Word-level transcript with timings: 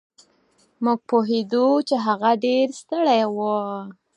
مونږ 0.83 0.99
پوهېدو 1.09 1.67
چې 1.87 1.95
هغه 2.05 2.31
ډېر 2.45 2.67
ستړی 2.81 3.21
و. 3.35 3.37